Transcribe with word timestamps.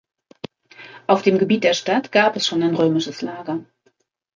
Auf 1.05 1.21
dem 1.21 1.37
Gebiet 1.37 1.63
der 1.63 1.75
Stadt 1.75 2.11
gab 2.11 2.35
es 2.35 2.47
schon 2.47 2.63
ein 2.63 2.73
römisches 2.73 3.21
Lager. 3.21 3.59